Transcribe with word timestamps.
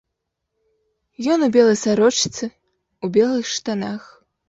Ён 1.35 1.45
у 1.49 1.51
белай 1.57 1.79
сарочцы, 1.83 2.53
у 3.05 3.15
белых 3.19 3.55
штанах. 3.57 4.15